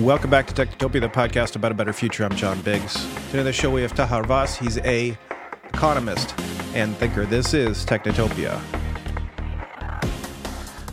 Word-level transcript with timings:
Welcome 0.00 0.28
back 0.28 0.48
to 0.48 0.54
Technotopia, 0.54 1.00
the 1.02 1.08
podcast 1.08 1.54
about 1.54 1.70
a 1.70 1.74
better 1.76 1.92
future. 1.92 2.24
I'm 2.24 2.34
John 2.34 2.60
Biggs. 2.62 2.94
Today 3.26 3.38
on 3.38 3.44
the 3.44 3.52
show 3.52 3.70
we 3.70 3.80
have 3.82 3.94
Taha 3.94 4.22
Arvas. 4.22 4.56
He's 4.56 4.76
a 4.78 5.16
economist 5.68 6.34
and 6.74 6.96
thinker. 6.96 7.24
This 7.26 7.54
is 7.54 7.86
Technotopia. 7.86 8.60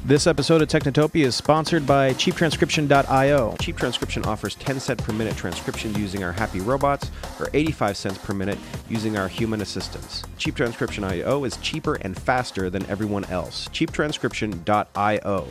This 0.05 0.27
episode 0.27 0.61
of 0.61 0.67
Technotopia 0.67 1.25
is 1.25 1.33
sponsored 1.33 1.87
by 1.87 2.13
CheapTranscription.io. 2.13 3.55
Cheap 3.59 3.77
Transcription 3.77 4.23
offers 4.25 4.53
10 4.53 4.79
cent 4.79 5.03
per 5.03 5.13
minute 5.13 5.35
transcription 5.35 5.95
using 5.95 6.23
our 6.23 6.31
happy 6.31 6.59
robots, 6.59 7.09
or 7.39 7.49
85 7.55 7.97
cents 7.97 8.19
per 8.19 8.35
minute 8.35 8.59
using 8.87 9.17
our 9.17 9.27
human 9.27 9.61
assistants. 9.61 10.21
CheapTranscription.io 10.37 11.43
is 11.43 11.57
cheaper 11.57 11.95
and 11.95 12.15
faster 12.15 12.69
than 12.69 12.85
everyone 12.85 13.25
else. 13.25 13.67
CheapTranscription.io. 13.69 15.47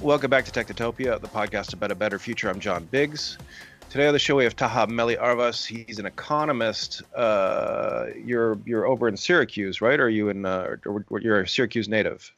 Welcome 0.00 0.30
back 0.30 0.44
to 0.44 0.50
Technotopia, 0.50 1.20
the 1.20 1.28
podcast 1.28 1.72
about 1.72 1.90
a 1.90 1.94
better 1.94 2.18
future. 2.18 2.50
I'm 2.50 2.60
John 2.60 2.84
Biggs. 2.84 3.38
Today 3.88 4.06
on 4.06 4.12
the 4.12 4.18
show 4.18 4.36
we 4.36 4.44
have 4.44 4.56
Taha 4.56 4.86
Meli 4.88 5.16
Arvas. 5.16 5.64
He's 5.64 5.98
an 5.98 6.06
economist. 6.06 7.02
Uh, 7.16 8.06
you're 8.22 8.58
you're 8.66 8.86
over 8.86 9.08
in 9.08 9.16
Syracuse, 9.16 9.80
right? 9.80 9.98
Or 9.98 10.06
are 10.06 10.08
you 10.08 10.28
in? 10.28 10.44
Uh, 10.44 10.76
or, 10.84 11.04
or 11.08 11.20
you're 11.20 11.40
a 11.40 11.48
Syracuse 11.48 11.88
native? 11.88 12.30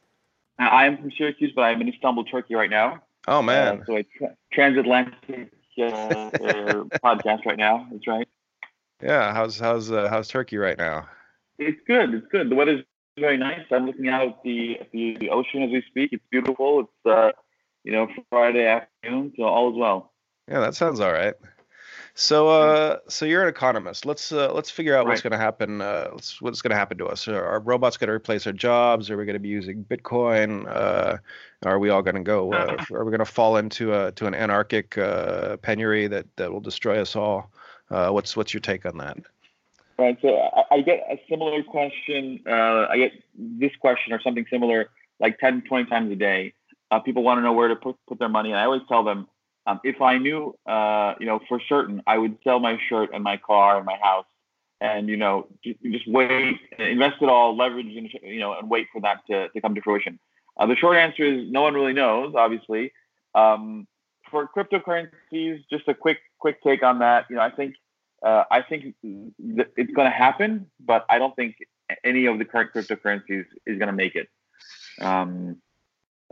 I 0.59 0.85
am 0.85 0.97
from 0.97 1.11
Syracuse, 1.11 1.51
but 1.55 1.63
I'm 1.63 1.81
in 1.81 1.89
Istanbul, 1.89 2.25
Turkey 2.25 2.55
right 2.55 2.69
now. 2.69 3.01
Oh 3.27 3.41
man! 3.41 3.81
Uh, 3.81 3.85
so 3.85 3.97
a 3.97 4.03
tra- 4.03 4.35
transatlantic 4.53 5.51
uh, 5.77 6.29
podcast 7.03 7.45
right 7.45 7.57
now. 7.57 7.87
That's 7.91 8.07
right. 8.07 8.27
Yeah. 9.01 9.33
How's 9.33 9.59
how's 9.59 9.91
uh, 9.91 10.07
how's 10.09 10.27
Turkey 10.27 10.57
right 10.57 10.77
now? 10.77 11.07
It's 11.59 11.79
good. 11.87 12.13
It's 12.13 12.27
good. 12.31 12.49
The 12.49 12.55
weather's 12.55 12.83
very 13.19 13.37
nice. 13.37 13.61
I'm 13.71 13.85
looking 13.85 14.07
out 14.09 14.27
at 14.27 14.43
the 14.43 14.79
at 14.79 14.91
the, 14.91 15.17
the 15.19 15.29
ocean 15.29 15.63
as 15.63 15.71
we 15.71 15.83
speak. 15.89 16.13
It's 16.13 16.23
beautiful. 16.29 16.81
It's 16.81 17.05
uh, 17.05 17.31
you 17.87 17.93
know 17.93 18.09
Friday 18.29 18.67
afternoon, 18.67 19.31
so 19.37 19.43
all 19.43 19.71
is 19.71 19.77
well. 19.77 20.11
Yeah, 20.49 20.59
that 20.59 20.75
sounds 20.75 20.99
all 20.99 21.13
right. 21.13 21.33
So, 22.15 22.49
uh, 22.49 22.97
so 23.07 23.25
you're 23.25 23.43
an 23.43 23.47
economist. 23.47 24.05
Let's 24.05 24.29
uh, 24.33 24.51
let's 24.53 24.69
figure 24.69 24.97
out 24.97 25.05
what's 25.05 25.21
going 25.21 25.31
to 25.31 25.37
happen. 25.37 25.79
Uh, 25.81 26.09
let's, 26.11 26.41
what's 26.41 26.61
going 26.61 26.71
to 26.71 26.75
happen 26.75 26.97
to 26.97 27.05
us? 27.05 27.29
Are, 27.29 27.41
are 27.41 27.61
robots 27.61 27.95
going 27.95 28.09
to 28.09 28.13
replace 28.13 28.45
our 28.45 28.51
jobs? 28.51 29.09
Are 29.09 29.15
we 29.15 29.23
going 29.23 29.35
to 29.35 29.39
be 29.39 29.47
using 29.47 29.85
Bitcoin? 29.85 30.67
Uh, 30.67 31.17
are 31.63 31.79
we 31.79 31.89
all 31.89 32.01
going 32.01 32.15
to 32.15 32.23
go? 32.23 32.51
Uh, 32.51 32.75
are 32.91 33.05
we 33.05 33.11
going 33.11 33.19
to 33.19 33.25
fall 33.25 33.55
into 33.55 33.93
a 33.93 34.11
to 34.13 34.25
an 34.25 34.35
anarchic 34.35 34.97
uh, 34.97 35.55
penury 35.57 36.07
that 36.07 36.25
that 36.35 36.51
will 36.51 36.59
destroy 36.59 36.99
us 36.99 37.15
all? 37.15 37.49
Uh, 37.89 38.09
what's 38.09 38.35
what's 38.35 38.53
your 38.53 38.61
take 38.61 38.85
on 38.85 38.97
that? 38.97 39.17
Right. 39.97 40.17
So 40.21 40.35
I, 40.37 40.63
I 40.71 40.81
get 40.81 41.05
a 41.09 41.21
similar 41.29 41.63
question. 41.63 42.41
Uh, 42.45 42.87
I 42.89 42.97
get 42.97 43.11
this 43.33 43.71
question 43.79 44.11
or 44.11 44.19
something 44.21 44.45
similar 44.49 44.89
like 45.19 45.39
10, 45.39 45.63
20 45.63 45.89
times 45.89 46.11
a 46.11 46.15
day. 46.15 46.53
Uh, 46.89 46.99
people 46.99 47.23
want 47.23 47.37
to 47.37 47.41
know 47.41 47.53
where 47.53 47.67
to 47.67 47.75
put, 47.75 47.95
put 48.07 48.19
their 48.19 48.29
money. 48.29 48.51
And 48.51 48.59
I 48.59 48.65
always 48.65 48.81
tell 48.87 49.03
them, 49.03 49.27
um, 49.65 49.79
if 49.83 50.01
I 50.01 50.17
knew, 50.17 50.55
uh, 50.65 51.15
you 51.19 51.25
know, 51.25 51.39
for 51.49 51.59
certain, 51.67 52.01
I 52.07 52.17
would 52.17 52.37
sell 52.43 52.59
my 52.59 52.79
shirt 52.87 53.09
and 53.13 53.23
my 53.23 53.37
car 53.37 53.77
and 53.77 53.85
my 53.85 53.97
house 54.01 54.25
and, 54.79 55.09
you 55.09 55.17
know, 55.17 55.47
just, 55.63 55.81
just 55.83 56.07
wait, 56.07 56.57
invest 56.77 57.17
it 57.21 57.29
all, 57.29 57.57
leverage, 57.57 57.93
and, 57.95 58.09
you 58.23 58.39
know, 58.39 58.53
and 58.57 58.69
wait 58.69 58.87
for 58.93 59.01
that 59.01 59.25
to, 59.29 59.49
to 59.49 59.61
come 59.61 59.75
to 59.75 59.81
fruition. 59.81 60.19
Uh, 60.57 60.65
the 60.65 60.75
short 60.75 60.95
answer 60.97 61.23
is 61.23 61.51
no 61.51 61.61
one 61.63 61.73
really 61.73 61.93
knows, 61.93 62.33
obviously. 62.35 62.93
Um, 63.35 63.87
for 64.31 64.49
cryptocurrencies, 64.55 65.63
just 65.69 65.87
a 65.87 65.93
quick, 65.93 66.19
quick 66.39 66.61
take 66.63 66.83
on 66.83 66.99
that. 66.99 67.25
You 67.29 67.37
know, 67.37 67.41
I 67.41 67.51
think 67.51 67.75
uh, 68.25 68.43
I 68.49 68.61
think 68.61 68.95
th- 69.03 69.67
it's 69.75 69.93
going 69.93 70.09
to 70.09 70.15
happen, 70.15 70.67
but 70.79 71.05
I 71.07 71.19
don't 71.19 71.35
think 71.35 71.55
any 72.03 72.25
of 72.25 72.39
the 72.39 72.45
current 72.45 72.71
cryptocurrencies 72.73 73.45
is 73.65 73.77
going 73.77 73.87
to 73.87 73.93
make 73.93 74.15
it. 74.15 74.27
Um, 74.99 75.57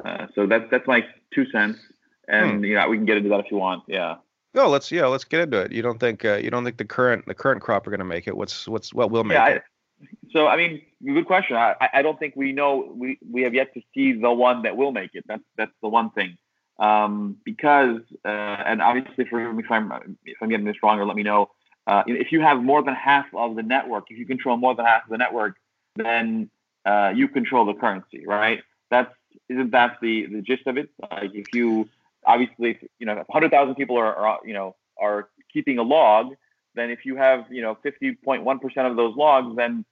uh, 0.03 0.27
so 0.35 0.45
that's 0.47 0.65
that's 0.71 0.88
my 0.88 1.05
two 1.33 1.45
cents, 1.51 1.79
and 2.27 2.63
you 2.63 2.75
know 2.75 2.88
we 2.89 2.97
can 2.97 3.05
get 3.05 3.17
into 3.17 3.29
that 3.29 3.39
if 3.41 3.51
you 3.51 3.57
want. 3.57 3.83
Yeah. 3.88 4.15
No, 4.53 4.69
let's 4.69 4.91
yeah, 4.91 5.05
let's 5.05 5.25
get 5.25 5.41
into 5.41 5.59
it. 5.61 5.71
You 5.71 5.81
don't 5.81 5.99
think 5.99 6.23
uh, 6.25 6.35
you 6.35 6.49
don't 6.49 6.63
think 6.63 6.77
the 6.77 6.85
current 6.85 7.25
the 7.27 7.33
current 7.33 7.61
crop 7.61 7.85
are 7.88 7.89
going 7.89 7.99
to 7.99 8.05
make 8.05 8.27
it? 8.27 8.35
What's 8.35 8.67
what's 8.67 8.94
what 8.94 9.11
will 9.11 9.23
make 9.23 9.35
Yeah. 9.35 9.47
it? 9.47 9.63
I, 10.01 10.05
so 10.31 10.47
I 10.47 10.57
mean, 10.57 10.81
good 11.05 11.25
question. 11.25 11.55
I, 11.55 11.75
I- 11.94 12.01
don't 12.01 12.19
think 12.19 12.35
we 12.35 12.51
know 12.51 12.91
we 12.95 13.17
we 13.29 13.44
have 13.44 13.53
yet 13.53 13.73
to 13.73 13.81
see 13.94 14.13
the 14.13 14.31
one 14.31 14.63
that 14.63 14.75
will 14.78 14.91
make 14.91 15.11
it. 15.13 15.25
That's 15.28 15.44
that's 15.57 15.72
the 15.81 15.89
one 15.89 16.09
thing. 16.11 16.38
Um, 16.79 17.38
because 17.45 18.01
uh, 18.25 18.28
and 18.28 18.81
obviously, 18.81 19.25
forgive 19.25 19.53
me 19.55 19.63
if 19.63 19.72
I'm 19.72 19.91
if 20.25 20.38
I'm 20.41 20.50
getting 20.50 20.66
this 20.66 20.78
wrong, 20.84 21.00
or 21.00 21.05
let 21.05 21.16
me 21.16 21.23
know. 21.23 21.51
Uh, 21.88 22.03
if 22.07 22.31
you 22.31 22.41
have 22.41 22.63
more 22.63 22.81
than 22.81 22.95
half 22.95 23.25
of 23.35 23.55
the 23.55 23.61
network, 23.61 24.05
if 24.09 24.17
you 24.17 24.25
control 24.25 24.57
more 24.57 24.73
than 24.73 24.85
half 24.85 25.03
of 25.03 25.09
the 25.09 25.17
network, 25.17 25.55
then 25.95 26.50
uh, 26.85 27.11
you 27.16 27.28
control 27.28 27.63
the 27.66 27.73
currency, 27.75 28.25
right? 28.25 28.63
That's 28.89 29.13
isn't 29.50 29.72
that 29.72 29.97
the 30.01 30.28
the 30.28 30.41
gist 30.41 30.67
of 30.67 30.78
it? 30.78 30.89
Like 31.11 31.31
if 31.33 31.53
you 31.53 31.89
obviously, 32.25 32.79
you 33.00 33.06
know, 33.06 33.16
100,000 33.16 33.75
people 33.75 33.97
are, 33.97 34.16
are 34.16 34.39
you 34.45 34.53
know 34.53 34.75
are 35.00 35.29
keeping 35.51 35.78
a 35.78 35.83
log, 35.83 36.33
then 36.73 36.89
if 36.89 37.06
you 37.06 37.16
have 37.16 37.45
you 37.51 37.61
know 37.61 37.78
50.1 37.85 38.61
percent 38.61 38.88
of 38.88 38.95
those 38.95 39.16
logs, 39.16 39.55
then 39.55 39.85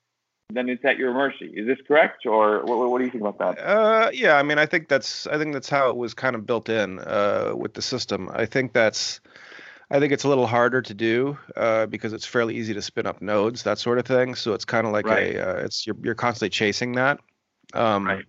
then 0.50 0.70
it's 0.70 0.84
at 0.86 0.98
your 0.98 1.14
mercy. 1.14 1.52
Is 1.56 1.66
this 1.66 1.80
correct, 1.88 2.26
or 2.26 2.64
what, 2.66 2.90
what 2.92 3.00
do 3.00 3.06
you 3.06 3.12
think 3.12 3.24
about 3.24 3.40
that? 3.40 3.64
Uh, 3.64 4.10
yeah, 4.14 4.36
I 4.36 4.44
mean, 4.44 4.60
I 4.60 4.66
think 4.66 4.88
that's 4.88 5.26
I 5.28 5.38
think 5.38 5.54
that's 5.54 5.70
how 5.70 5.90
it 5.90 5.96
was 5.96 6.14
kind 6.14 6.36
of 6.36 6.46
built 6.46 6.70
in 6.70 7.00
uh, 7.00 7.54
with 7.56 7.74
the 7.74 7.82
system. 7.82 8.30
I 8.34 8.46
think 8.46 8.74
that's 8.74 9.22
I 9.90 10.00
think 10.00 10.14
it's 10.14 10.24
a 10.24 10.28
little 10.28 10.48
harder 10.48 10.82
to 10.82 10.94
do 10.94 11.38
uh, 11.56 11.86
because 11.88 12.14
it's 12.14 12.26
fairly 12.26 12.56
easy 12.56 12.74
to 12.74 12.82
spin 12.82 13.06
up 13.06 13.22
nodes, 13.22 13.64
that 13.64 13.78
sort 13.80 14.00
of 14.00 14.06
thing. 14.06 14.36
So 14.36 14.54
it's 14.54 14.66
kind 14.66 14.88
of 14.88 14.94
like 14.94 15.06
Right. 15.06 15.36
a 15.36 15.50
uh, 15.50 15.66
it's 15.66 15.86
you're 15.86 15.96
you're 16.02 16.16
constantly 16.16 16.50
chasing 16.50 16.94
that. 16.94 17.20
Um, 17.74 18.06
Right. 18.06 18.26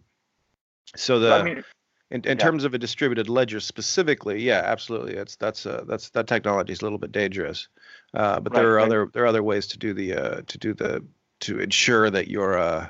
So 0.96 1.18
the 1.18 1.34
I 1.34 1.42
mean, 1.42 1.64
in, 2.10 2.20
in 2.22 2.24
yeah. 2.24 2.34
terms 2.34 2.64
of 2.64 2.74
a 2.74 2.78
distributed 2.78 3.28
ledger 3.28 3.60
specifically, 3.60 4.40
yeah, 4.42 4.62
absolutely. 4.64 5.14
It's 5.14 5.36
that's 5.36 5.66
uh, 5.66 5.84
that's 5.86 6.10
that 6.10 6.26
technology 6.26 6.72
is 6.72 6.80
a 6.80 6.84
little 6.84 6.98
bit 6.98 7.12
dangerous. 7.12 7.68
Uh, 8.12 8.40
but 8.40 8.52
there 8.52 8.70
are 8.70 8.76
right. 8.76 8.86
other 8.86 9.10
there 9.12 9.24
are 9.24 9.28
other 9.28 9.42
ways 9.42 9.66
to 9.68 9.78
do 9.78 9.92
the 9.94 10.14
uh, 10.14 10.42
to 10.46 10.58
do 10.58 10.74
the 10.74 11.04
to 11.40 11.60
ensure 11.60 12.10
that 12.10 12.28
you're 12.28 12.58
uh, 12.58 12.88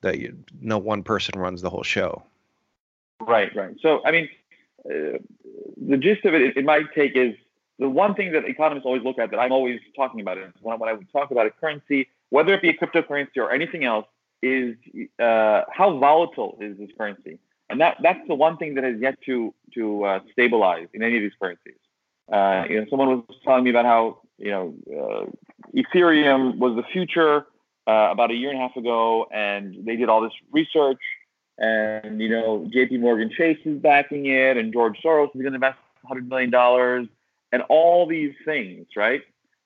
that 0.00 0.18
you 0.18 0.36
no 0.60 0.78
one 0.78 1.02
person 1.02 1.38
runs 1.38 1.62
the 1.62 1.70
whole 1.70 1.82
show. 1.82 2.22
Right, 3.20 3.54
right. 3.54 3.76
So, 3.80 4.00
I 4.04 4.12
mean, 4.12 4.28
uh, 4.84 5.18
the 5.76 5.96
gist 5.96 6.24
of 6.24 6.34
it, 6.34 6.56
in 6.56 6.64
my 6.64 6.82
take, 6.94 7.16
is 7.16 7.34
the 7.78 7.88
one 7.88 8.14
thing 8.14 8.32
that 8.32 8.44
economists 8.44 8.86
always 8.86 9.02
look 9.02 9.18
at 9.18 9.30
that 9.30 9.38
I'm 9.38 9.52
always 9.52 9.80
talking 9.96 10.20
about 10.20 10.38
it 10.38 10.52
when, 10.60 10.78
when 10.78 10.88
I 10.88 10.92
would 10.92 11.10
talk 11.12 11.30
about 11.30 11.46
a 11.46 11.50
currency, 11.50 12.08
whether 12.30 12.54
it 12.54 12.62
be 12.62 12.68
a 12.68 12.74
cryptocurrency 12.74 13.36
or 13.36 13.50
anything 13.50 13.84
else, 13.84 14.06
is 14.42 14.76
uh, 15.18 15.62
how 15.72 15.98
volatile 15.98 16.58
is 16.60 16.78
this 16.78 16.90
currency? 16.96 17.38
And 17.70 17.80
that 17.80 17.98
that's 18.02 18.26
the 18.28 18.34
one 18.34 18.56
thing 18.56 18.74
that 18.74 18.84
has 18.84 19.00
yet 19.00 19.20
to 19.26 19.54
to 19.74 20.04
uh, 20.04 20.20
stabilize 20.32 20.88
in 20.94 21.02
any 21.02 21.16
of 21.16 21.22
these 21.22 21.32
currencies. 21.40 21.74
Uh, 22.32 22.64
you 22.68 22.80
know, 22.80 22.86
someone 22.90 23.08
was 23.08 23.36
telling 23.44 23.64
me 23.64 23.70
about 23.70 23.84
how 23.84 24.20
you 24.38 24.50
know 24.50 24.74
uh, 24.90 25.24
Ethereum 25.76 26.58
was 26.58 26.76
the 26.76 26.84
future 26.92 27.46
uh, 27.86 28.08
about 28.10 28.30
a 28.30 28.34
year 28.34 28.50
and 28.50 28.58
a 28.58 28.62
half 28.62 28.76
ago, 28.76 29.26
and 29.32 29.74
they 29.84 29.96
did 29.96 30.08
all 30.08 30.22
this 30.22 30.32
research 30.52 31.00
and 31.58 32.20
you 32.20 32.28
know 32.28 32.68
J.P. 32.72 32.98
Morgan 32.98 33.30
Chase 33.36 33.58
is 33.64 33.78
backing 33.80 34.26
it, 34.26 34.56
and 34.56 34.72
George 34.72 34.98
Soros 35.04 35.34
is 35.34 35.40
going 35.40 35.52
to 35.52 35.56
invest 35.56 35.78
100 36.02 36.28
million 36.28 36.50
dollars, 36.50 37.08
and 37.52 37.62
all 37.68 38.06
these 38.06 38.34
things, 38.44 38.86
right? 38.96 39.22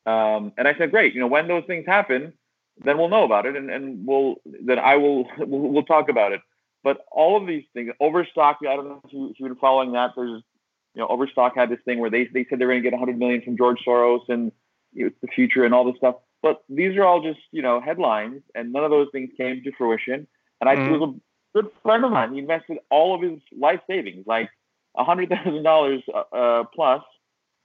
Um, 0.06 0.52
and 0.58 0.66
I 0.66 0.76
said, 0.76 0.90
great. 0.90 1.14
You 1.14 1.20
know, 1.20 1.26
when 1.26 1.46
those 1.46 1.64
things 1.66 1.86
happen, 1.86 2.32
then 2.78 2.98
we'll 2.98 3.08
know 3.08 3.24
about 3.24 3.46
it, 3.46 3.56
and, 3.56 3.70
and 3.70 4.06
we'll 4.06 4.36
then 4.44 4.78
I 4.78 4.96
will 4.96 5.28
we'll, 5.38 5.60
we'll 5.60 5.82
talk 5.84 6.08
about 6.08 6.32
it. 6.32 6.40
But 6.84 7.04
all 7.12 7.40
of 7.40 7.46
these 7.46 7.64
things, 7.74 7.92
Overstock. 8.00 8.58
I 8.62 8.74
don't 8.76 8.88
know 8.88 9.00
if, 9.04 9.12
you, 9.12 9.30
if 9.30 9.38
you've 9.38 9.48
been 9.48 9.58
following 9.58 9.92
that. 9.92 10.10
There's 10.16 10.42
you 10.94 11.00
know 11.00 11.06
Overstock 11.08 11.54
had 11.54 11.70
this 11.70 11.78
thing 11.84 11.98
where 11.98 12.10
they 12.10 12.24
they 12.24 12.46
said 12.48 12.58
they're 12.58 12.68
going 12.68 12.82
to 12.82 12.90
get 12.90 12.92
100 12.92 13.18
million 13.18 13.42
from 13.42 13.56
George 13.56 13.78
Soros, 13.86 14.28
and 14.28 14.52
you 14.92 15.04
know, 15.04 15.06
it's 15.08 15.20
the 15.20 15.28
future 15.28 15.64
and 15.64 15.74
all 15.74 15.84
this 15.84 15.96
stuff. 15.96 16.16
But 16.42 16.64
these 16.68 16.96
are 16.96 17.04
all 17.04 17.22
just 17.22 17.40
you 17.52 17.62
know 17.62 17.80
headlines, 17.80 18.42
and 18.54 18.72
none 18.72 18.84
of 18.84 18.90
those 18.90 19.08
things 19.12 19.30
came 19.36 19.62
to 19.62 19.72
fruition. 19.72 20.26
And 20.60 20.68
I 20.68 20.74
it 20.74 20.90
was 20.90 21.14
a 21.14 21.60
good 21.60 21.70
friend 21.82 22.04
of 22.04 22.12
mine. 22.12 22.32
He 22.32 22.38
invested 22.38 22.78
all 22.90 23.14
of 23.14 23.22
his 23.22 23.40
life 23.56 23.80
savings, 23.88 24.26
like 24.26 24.50
a 24.96 25.04
hundred 25.04 25.28
thousand 25.28 25.62
dollars 25.62 26.02
uh, 26.32 26.64
plus, 26.74 27.02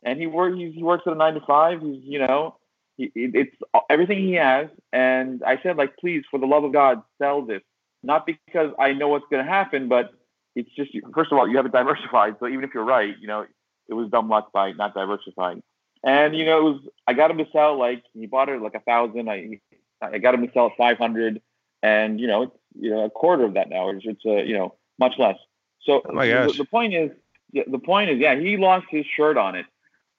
and 0.04 0.20
he 0.20 0.28
works. 0.28 0.58
He 0.58 0.84
works 0.84 1.04
at 1.08 1.14
a 1.14 1.16
nine 1.16 1.34
to 1.34 1.42
five. 1.42 1.82
He's 1.82 2.04
you 2.04 2.20
know, 2.20 2.56
he, 2.98 3.12
it's 3.16 3.56
everything 3.90 4.20
he 4.20 4.34
has. 4.34 4.68
And 4.92 5.44
I 5.44 5.60
said, 5.62 5.78
like, 5.78 5.98
please, 5.98 6.24
for 6.30 6.40
the 6.40 6.46
love 6.46 6.64
of 6.64 6.74
God, 6.74 7.02
sell 7.22 7.42
this. 7.44 7.62
Not 8.04 8.26
because 8.26 8.74
I 8.80 8.94
know 8.94 9.08
what's 9.10 9.26
going 9.32 9.44
to 9.44 9.50
happen, 9.50 9.88
but 9.88 10.12
it's 10.56 10.70
just 10.76 10.92
first 11.14 11.32
of 11.32 11.38
all, 11.38 11.48
you 11.48 11.58
haven't 11.58 11.72
diversified. 11.72 12.36
So 12.40 12.48
even 12.48 12.64
if 12.64 12.74
you're 12.74 12.84
right, 12.84 13.16
you 13.20 13.28
know, 13.28 13.46
it 13.88 13.94
was 13.94 14.10
dumb 14.10 14.30
luck 14.30 14.52
by 14.52 14.72
not 14.74 14.94
diversifying. 14.94 15.62
And 16.04 16.36
you 16.36 16.46
know, 16.46 16.60
it 16.60 16.64
was 16.64 16.82
I 17.08 17.14
got 17.14 17.32
him 17.32 17.38
to 17.38 17.48
sell 17.52 17.78
like 17.78 18.04
he 18.14 18.26
bought 18.26 18.50
it 18.50 18.62
like 18.62 18.76
a 18.76 18.80
thousand. 18.80 19.30
I 19.30 19.60
I 20.02 20.18
got 20.20 20.36
him 20.36 20.46
to 20.46 20.54
sell 20.54 20.68
at 20.68 20.78
five 20.78 20.98
hundred, 20.98 21.42
and 21.82 22.20
you 22.20 22.28
know, 22.28 22.44
it's 22.44 22.56
you 22.80 22.92
know 22.92 23.06
a 23.06 23.10
quarter 23.10 23.46
of 23.46 23.56
that 23.56 23.70
now. 23.70 23.90
It's, 23.90 24.06
it's 24.06 24.22
uh, 24.26 24.44
you 24.44 24.58
know 24.58 24.76
much 25.00 25.14
less. 25.18 25.38
So 25.82 26.02
Oh 26.06 26.14
the, 26.48 26.54
the 26.60 26.66
point 26.66 26.94
is, 26.94 27.12
yeah, 27.52 27.64
the 27.68 27.80
point 27.80 28.10
is, 28.10 28.20
yeah, 28.20 28.36
he 28.36 28.58
lost 28.58 28.86
his 28.90 29.06
shirt 29.06 29.38
on 29.38 29.56
it. 29.56 29.66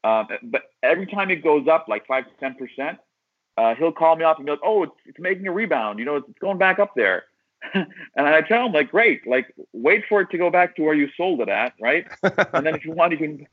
Um, 0.04 0.28
but 0.44 0.62
every 0.82 1.06
time 1.06 1.30
it 1.30 1.42
goes 1.42 1.66
up 1.68 1.86
like 1.88 2.06
five 2.06 2.24
to 2.24 2.30
ten 2.40 2.54
percent, 2.54 2.98
uh, 3.56 3.74
he'll 3.74 3.92
call 3.92 4.16
me 4.16 4.24
up 4.24 4.36
and 4.36 4.46
be 4.46 4.52
like, 4.52 4.60
"Oh, 4.64 4.84
it's, 4.84 4.92
it's 5.06 5.18
making 5.18 5.46
a 5.46 5.52
rebound. 5.52 5.98
You 5.98 6.04
know, 6.04 6.16
it's, 6.16 6.28
going 6.40 6.58
back 6.58 6.78
up 6.78 6.92
there." 6.94 7.24
and 7.74 7.86
I 8.16 8.40
tell 8.42 8.66
him 8.66 8.72
like, 8.72 8.90
"Great, 8.90 9.26
like 9.26 9.52
wait 9.72 10.04
for 10.08 10.20
it 10.20 10.30
to 10.30 10.38
go 10.38 10.50
back 10.50 10.76
to 10.76 10.82
where 10.82 10.94
you 10.94 11.08
sold 11.16 11.40
it 11.40 11.48
at, 11.48 11.72
right? 11.80 12.06
and 12.22 12.64
then 12.64 12.74
if 12.74 12.84
you 12.84 12.92
want, 12.92 13.12
you 13.12 13.18
can 13.18 13.46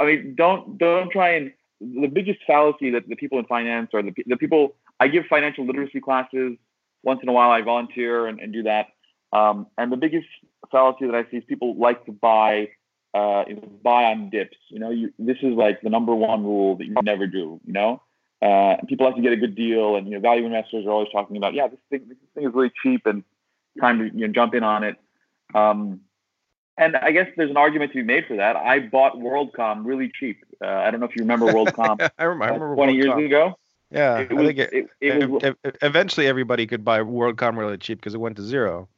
I 0.00 0.04
mean, 0.04 0.34
don't 0.36 0.78
don't 0.78 1.10
try 1.10 1.30
and 1.30 1.52
the 1.80 2.08
biggest 2.08 2.40
fallacy 2.46 2.90
that 2.90 3.08
the 3.08 3.16
people 3.16 3.38
in 3.38 3.44
finance 3.46 3.90
or 3.92 4.02
the, 4.02 4.12
the 4.26 4.36
people 4.36 4.74
I 4.98 5.08
give 5.08 5.26
financial 5.26 5.64
literacy 5.64 6.00
classes 6.00 6.56
once 7.02 7.20
in 7.22 7.28
a 7.28 7.32
while. 7.32 7.50
I 7.50 7.62
volunteer 7.62 8.26
and, 8.26 8.40
and 8.40 8.52
do 8.52 8.64
that. 8.64 8.86
Um, 9.32 9.66
and 9.76 9.92
the 9.92 9.96
biggest 9.96 10.26
fallacy 10.70 11.06
that 11.06 11.14
I 11.14 11.24
see 11.30 11.38
is 11.38 11.44
people 11.46 11.76
like 11.76 12.04
to 12.06 12.12
buy 12.12 12.68
uh, 13.14 13.44
buy 13.82 14.04
on 14.04 14.30
dips. 14.30 14.56
You 14.68 14.78
know, 14.80 14.90
you, 14.90 15.12
this 15.18 15.38
is 15.42 15.54
like 15.54 15.80
the 15.82 15.90
number 15.90 16.14
one 16.14 16.44
rule 16.44 16.76
that 16.76 16.84
you 16.86 16.94
never 17.02 17.26
do. 17.26 17.60
You 17.64 17.72
know, 17.72 18.02
uh, 18.42 18.76
people 18.86 19.06
like 19.06 19.16
to 19.16 19.22
get 19.22 19.32
a 19.32 19.36
good 19.36 19.54
deal, 19.54 19.96
and 19.96 20.06
you 20.06 20.14
know, 20.14 20.20
value 20.20 20.44
investors 20.46 20.86
are 20.86 20.90
always 20.90 21.08
talking 21.12 21.36
about, 21.36 21.54
yeah, 21.54 21.68
this 21.68 21.78
thing 21.90 22.08
this 22.08 22.16
thing 22.34 22.44
is 22.46 22.54
really 22.54 22.72
cheap 22.82 23.06
and 23.06 23.24
time 23.80 23.98
to 23.98 24.04
you 24.06 24.26
know 24.26 24.32
jump 24.32 24.54
in 24.54 24.62
on 24.62 24.84
it. 24.84 24.96
Um, 25.54 26.00
and 26.76 26.94
I 26.96 27.10
guess 27.10 27.26
there's 27.36 27.50
an 27.50 27.56
argument 27.56 27.90
to 27.92 27.98
be 27.98 28.04
made 28.04 28.26
for 28.26 28.36
that. 28.36 28.54
I 28.54 28.78
bought 28.80 29.16
WorldCom 29.16 29.84
really 29.84 30.12
cheap. 30.14 30.44
Uh, 30.62 30.66
I 30.68 30.90
don't 30.90 31.00
know 31.00 31.06
if 31.06 31.16
you 31.16 31.22
remember 31.22 31.46
WorldCom. 31.52 32.08
I 32.18 32.22
remember. 32.24 32.72
Uh, 32.72 32.74
Twenty 32.76 32.94
WorldCom. 32.94 33.18
years 33.18 33.26
ago. 33.26 33.58
Yeah, 33.90 34.18
It 34.18 34.30
I 34.30 34.34
was- 34.34 34.46
think 34.46 34.58
it, 34.58 34.72
it- 34.72 34.88
it 35.00 35.30
was- 35.30 35.42
ev- 35.42 35.56
ev- 35.64 35.76
eventually 35.82 36.26
everybody 36.28 36.66
could 36.66 36.84
buy 36.84 37.00
WorldCom 37.00 37.56
really 37.56 37.78
cheap 37.78 37.98
because 37.98 38.14
it 38.14 38.18
went 38.20 38.36
to 38.36 38.42
zero. 38.42 38.88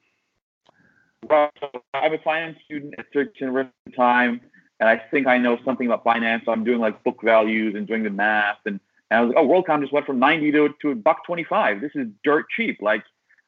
I'm 1.29 2.15
a 2.15 2.19
finance 2.25 2.59
student 2.65 2.95
at 2.99 3.13
Turkson 3.13 3.59
at 3.61 3.71
the 3.85 3.93
time, 3.93 4.41
and 4.79 4.89
I 4.89 5.01
think 5.11 5.27
I 5.27 5.39
know 5.39 5.59
something 5.65 5.87
about 5.87 6.05
finance. 6.05 6.45
So 6.47 6.53
I'm 6.53 6.65
doing 6.65 6.81
like 6.81 7.03
book 7.05 7.21
values 7.23 7.75
and 7.75 7.87
doing 7.87 8.03
the 8.03 8.11
math, 8.11 8.59
and, 8.65 8.81
and 9.11 9.19
I 9.19 9.21
was 9.23 9.35
like, 9.35 9.45
oh, 9.45 9.47
WorldCom 9.47 9.81
just 9.81 9.93
went 9.93 10.07
from 10.07 10.19
90 10.19 10.53
to 10.53 10.75
to 10.83 10.91
a 10.91 10.95
buck 10.95 11.25
25. 11.27 11.81
This 11.81 11.93
is 11.95 12.09
dirt 12.25 12.47
cheap. 12.55 12.79
Like, 12.81 13.05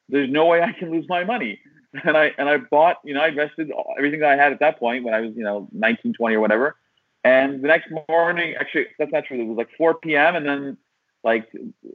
there's 0.09 0.31
no 0.31 0.47
way 0.47 0.63
I 0.63 0.73
can 0.73 0.91
lose 0.91 1.07
my 1.09 1.25
money. 1.25 1.61
And 2.05 2.17
I 2.17 2.33
and 2.39 2.49
I 2.49 2.57
bought, 2.57 2.97
you 3.05 3.13
know, 3.13 3.21
I 3.21 3.29
invested 3.29 3.71
everything 3.99 4.21
that 4.21 4.31
I 4.31 4.43
had 4.43 4.51
at 4.51 4.61
that 4.61 4.79
point 4.79 5.05
when 5.05 5.13
I 5.13 5.21
was, 5.21 5.33
you 5.37 5.45
know, 5.45 5.69
19, 5.73 6.15
20 6.15 6.37
or 6.37 6.41
whatever. 6.41 6.77
And 7.23 7.63
the 7.63 7.69
next 7.69 7.89
morning, 8.09 8.55
actually, 8.59 8.87
that's 8.99 9.13
not 9.13 9.27
true. 9.27 9.39
It 9.39 9.45
was 9.45 9.59
like 9.59 9.69
4 9.77 9.97
p.m. 9.97 10.35
and 10.35 10.47
then 10.47 10.79
like 11.23 11.49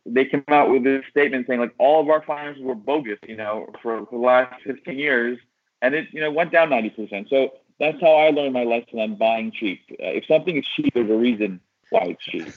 they 0.06 0.26
came 0.26 0.44
out 0.48 0.70
with 0.70 0.84
this 0.84 1.04
statement 1.10 1.48
saying 1.48 1.60
like 1.60 1.74
all 1.80 2.02
of 2.02 2.10
our 2.10 2.24
finances 2.24 2.64
were 2.64 2.76
bogus, 2.76 3.18
you 3.28 3.36
know, 3.36 3.68
for, 3.82 4.06
for 4.06 4.20
the 4.20 4.26
last 4.26 4.62
15 4.64 4.98
years, 4.98 5.38
and 5.82 5.96
it 5.96 6.08
you 6.12 6.22
know 6.22 6.32
went 6.32 6.52
down 6.52 6.70
90%. 6.70 7.30
So 7.30 7.54
that's 7.80 8.00
how 8.02 8.14
I 8.14 8.30
learned 8.30 8.54
my 8.54 8.64
lesson 8.64 9.00
on 9.00 9.16
buying 9.16 9.52
cheap. 9.52 9.82
Uh, 9.92 10.18
if 10.18 10.26
something 10.26 10.58
is 10.58 10.66
cheap, 10.66 10.94
there's 10.94 11.10
a 11.10 11.16
reason 11.16 11.60
why 11.90 12.16
it's 12.18 12.24
cheap. 12.24 12.48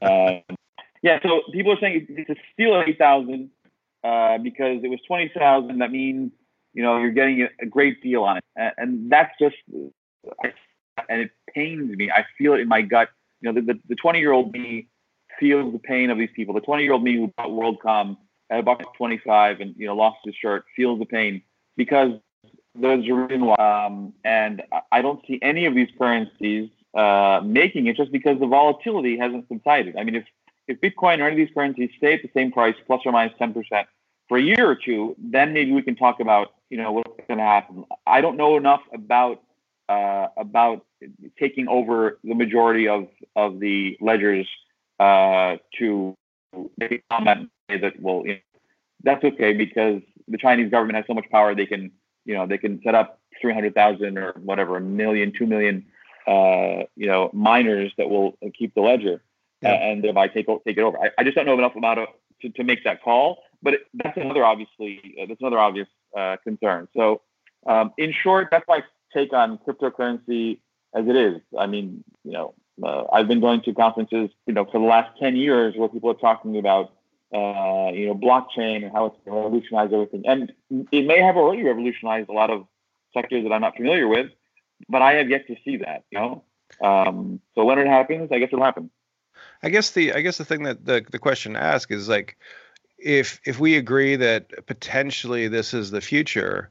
um, 0.02 0.56
yeah, 1.02 1.18
so 1.22 1.42
people 1.52 1.72
are 1.72 1.80
saying 1.80 2.06
it's 2.10 2.30
a 2.30 2.36
steal 2.52 2.78
at 2.78 2.88
8,000 2.88 3.50
uh, 4.04 4.38
because 4.38 4.82
it 4.82 4.88
was 4.88 5.00
20,000. 5.06 5.78
That 5.78 5.90
means 5.90 6.32
you 6.74 6.82
know 6.82 6.98
you're 6.98 7.10
getting 7.10 7.48
a, 7.60 7.66
great 7.66 8.02
deal 8.02 8.22
on 8.24 8.38
it, 8.38 8.44
and, 8.56 8.72
and 8.76 9.10
that's 9.10 9.32
just 9.38 9.56
and 9.72 11.22
it 11.22 11.30
pains 11.54 11.96
me. 11.96 12.10
I 12.10 12.24
feel 12.38 12.54
it 12.54 12.60
in 12.60 12.68
my 12.68 12.82
gut. 12.82 13.08
You 13.40 13.52
know, 13.52 13.60
the 13.60 13.80
the 13.88 13.94
20 13.94 14.18
year 14.18 14.32
old 14.32 14.52
me 14.52 14.88
feels 15.38 15.72
the 15.72 15.78
pain 15.78 16.10
of 16.10 16.18
these 16.18 16.28
people. 16.34 16.54
The 16.54 16.60
20 16.60 16.82
year 16.82 16.92
old 16.92 17.02
me 17.02 17.16
who 17.16 17.32
bought 17.36 17.48
WorldCom 17.48 18.16
at 18.50 18.60
a 18.60 18.62
buck 18.62 18.82
25 18.96 19.60
and 19.60 19.74
you 19.76 19.86
know 19.86 19.94
lost 19.94 20.18
his 20.24 20.34
shirt 20.34 20.64
feels 20.76 20.98
the 20.98 21.06
pain 21.06 21.42
because 21.76 22.12
there's 22.74 23.06
a 23.08 23.12
reason 23.12 23.46
why. 23.46 23.54
Um, 23.56 24.12
and 24.24 24.62
I- 24.92 25.02
don't 25.02 25.24
see 25.26 25.38
any 25.42 25.66
of 25.66 25.74
these 25.74 25.88
currencies 25.98 26.70
uh, 26.94 27.40
making 27.44 27.86
it 27.86 27.96
just 27.96 28.12
because 28.12 28.38
the 28.40 28.46
volatility 28.46 29.16
hasn't 29.16 29.48
subsided. 29.48 29.96
I 29.96 30.04
mean, 30.04 30.16
if 30.16 30.24
if 30.68 30.80
Bitcoin 30.80 31.18
or 31.18 31.26
any 31.26 31.32
of 31.32 31.36
these 31.48 31.54
currencies 31.54 31.90
stay 31.96 32.14
at 32.14 32.22
the 32.22 32.30
same 32.32 32.52
price, 32.52 32.76
plus 32.86 33.00
or 33.04 33.12
minus 33.12 33.34
10 33.38 33.54
percent 33.54 33.88
for 34.28 34.38
a 34.38 34.42
year 34.42 34.68
or 34.68 34.76
two, 34.76 35.16
then 35.18 35.52
maybe 35.52 35.72
we 35.72 35.82
can 35.82 35.96
talk 35.96 36.20
about 36.20 36.54
you 36.68 36.76
know 36.78 36.92
what's 36.92 37.10
going 37.28 37.38
to 37.38 37.44
happen. 37.44 37.84
I 38.06 38.20
don't 38.20 38.36
know 38.36 38.56
enough 38.56 38.82
about 38.92 39.42
uh, 39.88 40.28
about 40.36 40.84
taking 41.38 41.68
over 41.68 42.18
the 42.22 42.34
majority 42.34 42.88
of 42.88 43.08
of 43.36 43.58
the 43.60 43.96
ledgers 44.00 44.46
uh, 44.98 45.56
to 45.78 46.14
comment 47.10 47.50
that 47.68 48.00
well, 48.00 48.22
you 48.24 48.34
know, 48.34 48.38
that's 49.02 49.24
okay 49.24 49.52
because 49.52 50.02
the 50.28 50.38
Chinese 50.38 50.70
government 50.70 50.96
has 50.96 51.04
so 51.06 51.14
much 51.14 51.26
power 51.30 51.54
they 51.54 51.66
can 51.66 51.90
you 52.24 52.34
know 52.34 52.46
they 52.46 52.58
can 52.58 52.80
set 52.82 52.94
up 52.94 53.18
three 53.40 53.52
hundred 53.54 53.74
thousand 53.74 54.18
or 54.18 54.32
whatever 54.42 54.76
a 54.76 54.80
million, 54.80 55.32
two 55.36 55.46
million 55.46 55.86
uh, 56.26 56.84
you 56.96 57.06
know 57.06 57.30
miners 57.32 57.92
that 57.98 58.08
will 58.08 58.36
keep 58.58 58.74
the 58.74 58.80
ledger 58.80 59.22
Yeah. 59.62 59.72
uh, 59.72 59.76
and 59.76 60.04
thereby 60.04 60.28
take 60.28 60.46
take 60.66 60.76
it 60.78 60.82
over. 60.82 60.98
I, 60.98 61.10
I 61.18 61.24
just 61.24 61.36
don't 61.36 61.46
know 61.46 61.58
enough 61.58 61.76
about 61.76 61.98
it 61.98 62.08
to, 62.42 62.48
to 62.50 62.64
make 62.64 62.84
that 62.84 63.02
call, 63.02 63.42
but 63.62 63.74
it, 63.74 63.80
that's 63.94 64.16
another 64.16 64.44
obviously 64.44 65.00
uh, 65.20 65.26
that's 65.28 65.40
another 65.40 65.58
obvious 65.58 65.88
uh, 66.16 66.36
concern. 66.44 66.88
So 66.96 67.22
um, 67.66 67.92
in 67.98 68.12
short, 68.12 68.48
that's 68.50 68.64
my 68.68 68.82
take 69.14 69.32
on 69.32 69.58
cryptocurrency 69.58 70.60
as 70.94 71.06
it 71.06 71.16
is. 71.16 71.40
I 71.58 71.66
mean, 71.66 72.04
you 72.24 72.32
know, 72.32 72.54
uh, 72.82 73.04
I've 73.12 73.28
been 73.28 73.40
going 73.40 73.60
to 73.62 73.74
conferences, 73.74 74.30
you 74.46 74.54
know, 74.54 74.64
for 74.64 74.78
the 74.80 74.86
last 74.86 75.18
10 75.20 75.36
years 75.36 75.74
where 75.76 75.88
people 75.88 76.10
are 76.10 76.14
talking 76.14 76.56
about, 76.58 76.92
uh, 77.32 77.90
you 77.92 78.06
know, 78.06 78.14
blockchain 78.14 78.82
and 78.84 78.92
how 78.92 79.06
it's 79.06 79.16
going 79.24 79.36
to 79.36 79.44
revolutionize 79.44 79.92
everything. 79.92 80.22
And 80.26 80.52
it 80.90 81.06
may 81.06 81.20
have 81.20 81.36
already 81.36 81.62
revolutionized 81.62 82.28
a 82.28 82.32
lot 82.32 82.50
of 82.50 82.66
sectors 83.14 83.44
that 83.44 83.52
I'm 83.52 83.60
not 83.60 83.76
familiar 83.76 84.08
with, 84.08 84.30
but 84.88 85.02
I 85.02 85.14
have 85.14 85.28
yet 85.28 85.46
to 85.46 85.56
see 85.64 85.78
that, 85.78 86.04
you 86.10 86.18
know? 86.18 86.44
Um, 86.80 87.40
so 87.54 87.64
when 87.64 87.78
it 87.78 87.86
happens, 87.86 88.30
I 88.32 88.38
guess 88.38 88.48
it'll 88.52 88.64
happen. 88.64 88.90
I 89.62 89.70
guess 89.70 89.90
the 89.90 90.12
I 90.12 90.20
guess 90.20 90.38
the 90.38 90.44
thing 90.44 90.64
that 90.64 90.84
the 90.84 91.04
the 91.10 91.18
question 91.18 91.56
ask 91.56 91.90
is 91.90 92.08
like 92.08 92.36
if 92.98 93.40
if 93.44 93.58
we 93.58 93.76
agree 93.76 94.16
that 94.16 94.66
potentially 94.66 95.48
this 95.48 95.74
is 95.74 95.90
the 95.90 96.00
future, 96.00 96.70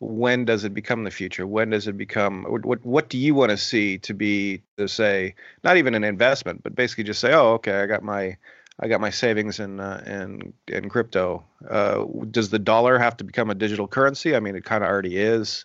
when 0.00 0.44
does 0.44 0.64
it 0.64 0.74
become 0.74 1.04
the 1.04 1.10
future? 1.10 1.46
When 1.46 1.70
does 1.70 1.86
it 1.86 1.96
become 1.96 2.44
what, 2.44 2.84
what 2.84 3.08
do 3.08 3.18
you 3.18 3.34
want 3.34 3.50
to 3.50 3.56
see 3.56 3.98
to 3.98 4.14
be 4.14 4.62
to 4.78 4.88
say 4.88 5.34
not 5.62 5.76
even 5.76 5.94
an 5.94 6.04
investment, 6.04 6.62
but 6.62 6.74
basically 6.74 7.04
just 7.04 7.20
say, 7.20 7.32
oh, 7.32 7.54
okay, 7.54 7.80
I 7.80 7.86
got 7.86 8.02
my 8.02 8.36
I 8.80 8.88
got 8.88 9.00
my 9.00 9.10
savings 9.10 9.60
in 9.60 9.80
uh, 9.80 10.02
in 10.06 10.52
in 10.68 10.88
crypto. 10.88 11.44
Uh, 11.68 12.04
does 12.30 12.50
the 12.50 12.58
dollar 12.58 12.98
have 12.98 13.16
to 13.18 13.24
become 13.24 13.50
a 13.50 13.54
digital 13.54 13.86
currency? 13.86 14.34
I 14.34 14.40
mean, 14.40 14.56
it 14.56 14.64
kind 14.64 14.82
of 14.82 14.90
already 14.90 15.16
is, 15.16 15.64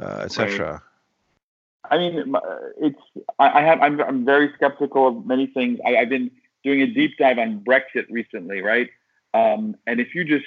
uh, 0.00 0.22
etc. 0.24 0.82
I 1.90 1.98
mean, 1.98 2.34
it's 2.78 3.00
I, 3.38 3.60
I 3.60 3.62
have 3.62 3.80
I'm 3.80 4.00
I'm 4.00 4.24
very 4.24 4.50
skeptical 4.54 5.08
of 5.08 5.26
many 5.26 5.46
things. 5.46 5.78
I, 5.86 5.96
I've 5.96 6.08
been 6.08 6.30
doing 6.64 6.80
a 6.80 6.86
deep 6.86 7.18
dive 7.18 7.38
on 7.38 7.60
Brexit 7.60 8.06
recently, 8.10 8.62
right? 8.62 8.88
Um, 9.34 9.76
and 9.86 10.00
if 10.00 10.14
you 10.14 10.24
just 10.24 10.46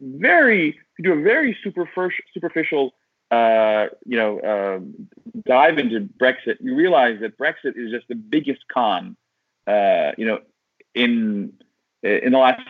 very 0.00 0.78
you 0.98 1.04
do 1.04 1.12
a 1.12 1.22
very 1.22 1.56
superficial 1.62 2.24
superficial 2.32 2.94
uh, 3.30 3.86
you 4.04 4.16
know 4.16 4.40
um 4.42 5.08
dive 5.46 5.78
into 5.78 6.00
Brexit, 6.00 6.56
you 6.60 6.74
realize 6.74 7.20
that 7.20 7.38
Brexit 7.38 7.76
is 7.76 7.92
just 7.92 8.08
the 8.08 8.16
biggest 8.16 8.66
con 8.68 9.16
uh, 9.68 10.12
you 10.18 10.26
know 10.26 10.40
in 10.94 11.52
in 12.02 12.32
the 12.32 12.38
last 12.38 12.62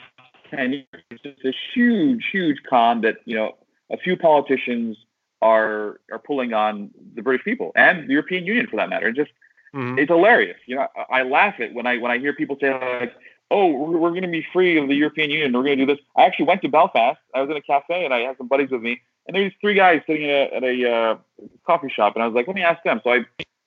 ten 0.50 0.72
years. 0.72 0.86
It's 1.10 1.22
just 1.22 1.44
a 1.44 1.52
huge 1.74 2.24
huge 2.32 2.58
con 2.68 3.00
that 3.02 3.16
you 3.24 3.36
know 3.36 3.56
a 3.90 3.96
few 3.96 4.16
politicians 4.16 4.96
are 5.42 6.00
are 6.10 6.18
pulling 6.18 6.52
on 6.54 6.90
the 7.14 7.22
British 7.22 7.44
people 7.44 7.72
and 7.76 8.08
the 8.08 8.12
European 8.12 8.44
Union 8.46 8.66
for 8.66 8.76
that 8.76 8.88
matter. 8.88 9.08
It 9.08 9.16
just 9.16 9.30
Mhm. 9.74 9.98
it's 9.98 10.08
hilarious. 10.08 10.56
You 10.66 10.76
know, 10.76 10.86
I, 10.96 11.20
I 11.20 11.22
laugh 11.24 11.58
at 11.58 11.74
when 11.74 11.86
I 11.86 11.98
when 11.98 12.12
I 12.12 12.18
hear 12.18 12.32
people 12.32 12.56
say 12.60 12.70
like, 12.72 13.12
"Oh, 13.50 13.66
we're, 13.66 13.98
we're 13.98 14.10
going 14.10 14.22
to 14.22 14.28
be 14.28 14.46
free 14.52 14.78
of 14.78 14.86
the 14.88 14.94
European 14.94 15.30
Union. 15.30 15.52
We're 15.52 15.64
going 15.64 15.78
to 15.78 15.84
do 15.84 15.92
this." 15.92 16.02
I 16.16 16.24
actually 16.26 16.44
went 16.46 16.62
to 16.62 16.68
Belfast. 16.68 17.18
I 17.34 17.40
was 17.40 17.50
in 17.50 17.56
a 17.56 17.60
cafe 17.60 18.04
and 18.04 18.14
I 18.14 18.20
had 18.20 18.36
some 18.38 18.46
buddies 18.46 18.70
with 18.70 18.82
me, 18.82 19.00
and 19.26 19.34
there 19.34 19.42
was 19.42 19.52
three 19.60 19.74
guys 19.74 20.00
sitting 20.06 20.30
at 20.30 20.52
a, 20.52 20.56
at 20.56 20.62
a 20.62 20.92
uh, 20.92 21.16
coffee 21.66 21.88
shop, 21.88 22.14
and 22.14 22.22
I 22.22 22.26
was 22.26 22.34
like, 22.36 22.46
"Let 22.46 22.54
me 22.54 22.62
ask 22.62 22.82
them." 22.84 23.00
So 23.02 23.10
I 23.14 23.24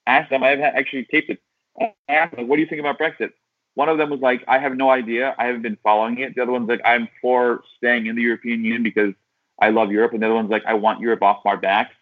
asked 0.08 0.30
them. 0.30 0.44
I 0.44 0.54
actually 0.54 1.04
taped 1.12 1.30
it. 1.30 1.40
I 1.80 1.94
asked 2.08 2.38
them, 2.38 2.48
"What 2.48 2.56
do 2.56 2.62
you 2.62 2.68
think 2.68 2.80
about 2.80 2.98
Brexit?" 2.98 3.32
One 3.78 3.90
of 3.90 4.00
them 4.00 4.10
was 4.10 4.22
like, 4.22 4.44
"I 4.48 4.58
have 4.58 4.76
no 4.76 4.90
idea. 4.90 5.36
I 5.38 5.46
haven't 5.46 5.62
been 5.62 5.78
following 5.84 6.18
it." 6.18 6.34
The 6.34 6.42
other 6.42 6.52
one's 6.52 6.68
like, 6.68 6.82
"I'm 6.84 7.08
for 7.22 7.62
staying 7.78 8.08
in 8.08 8.16
the 8.16 8.24
European 8.24 8.64
Union 8.64 8.82
because 8.82 9.14
I 9.62 9.70
love 9.70 9.92
Europe," 9.92 10.14
and 10.14 10.22
the 10.24 10.26
other 10.26 10.34
one's 10.34 10.50
like, 10.50 10.66
"I 10.66 10.74
want 10.74 11.00
Europe 11.00 11.22
off 11.22 11.46
our 11.46 11.58
backs." 11.58 11.94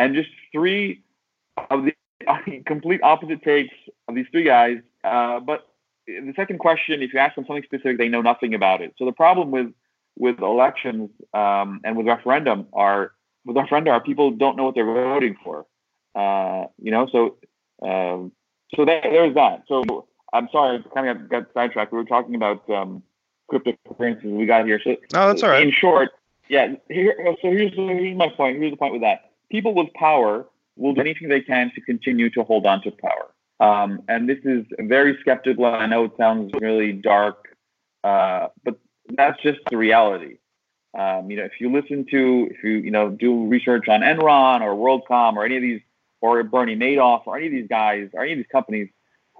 And 0.00 0.16
just 0.16 0.28
three 0.50 1.04
of 1.70 1.84
the 1.84 1.94
complete 2.66 3.00
opposite 3.04 3.44
takes 3.44 3.72
of 4.08 4.16
these 4.16 4.26
three 4.32 4.42
guys. 4.42 4.78
Uh, 5.04 5.38
but 5.38 5.68
the 6.08 6.32
second 6.34 6.58
question, 6.58 7.00
if 7.00 7.12
you 7.12 7.20
ask 7.20 7.36
them 7.36 7.44
something 7.46 7.62
specific, 7.62 7.96
they 7.98 8.08
know 8.08 8.22
nothing 8.22 8.52
about 8.52 8.82
it. 8.82 8.94
So 8.98 9.04
the 9.04 9.12
problem 9.12 9.52
with 9.52 9.72
with 10.18 10.40
elections 10.40 11.10
um, 11.32 11.80
and 11.84 11.96
with 11.96 12.08
referendum 12.08 12.66
are 12.72 13.12
with 13.44 13.54
referenda 13.54 13.90
are 13.92 14.00
people 14.00 14.32
don't 14.32 14.56
know 14.56 14.64
what 14.64 14.74
they're 14.74 14.84
voting 14.84 15.36
for. 15.44 15.64
Uh, 16.16 16.64
you 16.82 16.90
know, 16.90 17.06
so 17.12 17.36
um, 17.88 18.32
so 18.74 18.84
there, 18.84 19.00
there's 19.00 19.36
that. 19.36 19.62
So 19.68 20.08
I'm 20.32 20.48
sorry, 20.52 20.78
I 20.78 20.94
kind 20.94 21.08
of 21.08 21.28
got, 21.28 21.44
got 21.44 21.54
sidetracked. 21.54 21.92
We 21.92 21.98
were 21.98 22.04
talking 22.04 22.34
about 22.34 22.68
um, 22.70 23.02
cryptocurrencies. 23.50 24.24
We 24.24 24.46
got 24.46 24.66
here. 24.66 24.80
So 24.82 24.96
No, 25.12 25.28
that's 25.28 25.42
all 25.42 25.50
right. 25.50 25.62
in 25.66 25.72
short, 25.72 26.10
yeah. 26.48 26.74
Here, 26.88 27.14
so 27.42 27.50
here's 27.50 27.74
here's 27.74 28.16
my 28.16 28.28
point. 28.28 28.58
Here's 28.58 28.72
the 28.72 28.76
point 28.76 28.92
with 28.92 29.02
that. 29.02 29.32
People 29.50 29.74
with 29.74 29.92
power 29.94 30.46
will 30.76 30.94
do 30.94 31.00
anything 31.00 31.28
they 31.28 31.40
can 31.40 31.70
to 31.74 31.80
continue 31.80 32.30
to 32.30 32.42
hold 32.44 32.66
on 32.66 32.82
to 32.82 32.90
power. 32.90 33.28
Um, 33.60 34.02
and 34.08 34.28
this 34.28 34.38
is 34.44 34.64
very 34.78 35.18
skeptical. 35.20 35.66
I 35.66 35.86
know 35.86 36.04
it 36.04 36.12
sounds 36.16 36.50
really 36.60 36.92
dark, 36.92 37.56
uh, 38.02 38.48
but 38.64 38.78
that's 39.14 39.40
just 39.42 39.58
the 39.70 39.76
reality. 39.76 40.38
Um, 40.98 41.30
you 41.30 41.36
know, 41.36 41.44
if 41.44 41.60
you 41.60 41.70
listen 41.70 42.06
to, 42.10 42.48
if 42.50 42.64
you 42.64 42.70
you 42.70 42.90
know 42.90 43.10
do 43.10 43.46
research 43.46 43.88
on 43.88 44.00
Enron 44.00 44.62
or 44.62 44.74
WorldCom 44.74 45.34
or 45.34 45.44
any 45.44 45.56
of 45.56 45.62
these 45.62 45.80
or 46.20 46.42
Bernie 46.42 46.76
Madoff 46.76 47.22
or 47.26 47.36
any 47.36 47.46
of 47.46 47.52
these 47.52 47.68
guys 47.68 48.08
or 48.12 48.22
any 48.22 48.32
of 48.32 48.38
these 48.38 48.46
companies 48.50 48.88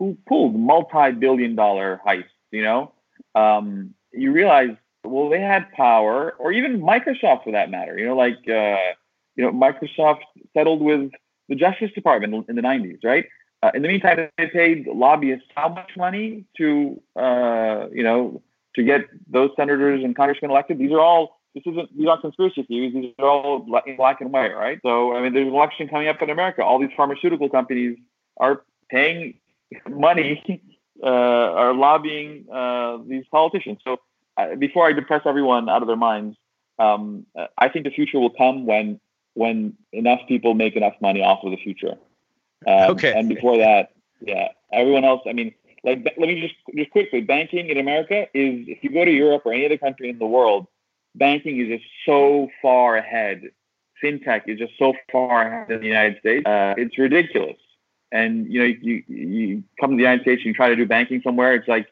who 0.01 0.17
pulled 0.27 0.59
multi-billion 0.59 1.55
dollar 1.55 2.01
heists, 2.05 2.25
you 2.51 2.63
know, 2.63 2.93
um, 3.35 3.95
you 4.13 4.33
realize, 4.33 4.75
well, 5.05 5.29
they 5.29 5.41
had 5.41 5.71
power, 5.73 6.35
or 6.39 6.51
even 6.51 6.81
Microsoft 6.81 7.45
for 7.45 7.53
that 7.53 7.71
matter. 7.71 7.97
You 7.97 8.07
know, 8.07 8.17
like 8.17 8.39
uh, 8.49 8.95
you 9.37 9.45
know, 9.45 9.53
Microsoft 9.53 10.23
settled 10.57 10.81
with 10.81 11.13
the 11.49 11.55
Justice 11.55 11.91
Department 11.95 12.47
in 12.49 12.57
the 12.57 12.63
90s, 12.63 13.05
right? 13.05 13.27
Uh, 13.63 13.71
in 13.75 13.83
the 13.83 13.89
meantime, 13.89 14.29
they 14.39 14.47
paid 14.47 14.87
lobbyists 14.87 15.47
how 15.55 15.69
much 15.69 15.91
money 15.97 16.45
to, 16.57 17.01
uh, 17.15 17.87
you 17.93 18.03
know, 18.03 18.43
to 18.75 18.83
get 18.83 19.03
those 19.29 19.51
senators 19.55 20.03
and 20.03 20.17
congressmen 20.17 20.51
elected? 20.51 20.79
These 20.79 20.93
are 20.93 21.01
all 21.01 21.41
this 21.55 21.65
isn't 21.67 21.97
these 21.97 22.07
aren't 22.07 22.23
conspiracy 22.23 22.63
theories. 22.63 22.95
These 22.95 23.13
are 23.19 23.29
all 23.29 23.59
black 23.59 24.21
and 24.21 24.33
white, 24.33 24.57
right? 24.57 24.79
So 24.83 25.15
I 25.15 25.21
mean, 25.21 25.35
there's 25.35 25.49
an 25.49 25.55
election 25.55 25.89
coming 25.89 26.09
up 26.09 26.23
in 26.23 26.31
America. 26.31 26.63
All 26.63 26.79
these 26.79 26.91
pharmaceutical 26.97 27.49
companies 27.49 27.99
are 28.39 28.63
paying 28.89 29.35
money, 29.89 30.63
uh, 31.03 31.07
are 31.07 31.75
lobbying 31.75 32.47
uh, 32.53 32.99
these 33.07 33.25
politicians. 33.31 33.79
So 33.85 33.99
uh, 34.37 34.55
before 34.57 34.87
I 34.87 34.93
depress 34.93 35.23
everyone 35.25 35.69
out 35.69 35.83
of 35.83 35.89
their 35.89 35.97
minds, 35.97 36.37
um, 36.79 37.27
I 37.59 37.69
think 37.69 37.85
the 37.85 37.91
future 37.91 38.19
will 38.19 38.31
come 38.31 38.67
when 38.67 39.01
when 39.35 39.75
enough 39.93 40.21
people 40.27 40.55
make 40.55 40.77
enough 40.77 40.95
money 41.01 41.23
off 41.23 41.45
of 41.45 41.51
the 41.51 41.57
future. 41.57 41.95
Um, 42.67 42.91
okay. 42.93 43.13
And 43.13 43.29
before 43.29 43.59
that, 43.59 43.91
yeah, 44.21 44.49
everyone 44.73 45.05
else. 45.05 45.23
I 45.27 45.33
mean, 45.33 45.55
like 45.85 46.05
let 46.17 46.27
me 46.29 46.41
just 46.41 46.55
just 46.75 46.91
quickly, 46.91 47.21
banking 47.21 47.69
in 47.69 47.79
America 47.79 48.23
is 48.35 48.67
if 48.67 48.83
you 48.83 48.91
go 48.91 49.05
to 49.05 49.11
Europe 49.11 49.43
or 49.45 49.53
any 49.53 49.67
other 49.67 49.79
country 49.79 50.09
in 50.09 50.19
the 50.19 50.27
world 50.27 50.67
banking 51.15 51.61
is 51.61 51.69
just 51.69 51.85
so 52.07 52.49
far 52.63 52.97
ahead. 52.97 53.43
FinTech 54.03 54.43
is 54.47 54.59
just 54.59 54.73
so 54.79 54.95
far 55.13 55.47
ahead 55.47 55.71
in 55.71 55.81
the 55.81 55.87
United 55.87 56.19
States. 56.21 56.47
Uh, 56.47 56.75
it's 56.77 56.97
ridiculous. 56.97 57.57
And 58.13 58.53
you 58.53 58.61
know, 58.61 58.67
you 58.67 59.03
you 59.07 59.65
come 59.81 59.91
to 59.91 59.97
the 59.97 60.03
United 60.03 60.23
States 60.23 60.41
and 60.41 60.47
you 60.47 60.55
try 60.55 60.69
to 60.69 60.77
do 60.77 60.87
banking 60.87 61.21
somewhere. 61.23 61.55
It's 61.55 61.69
like, 61.69 61.87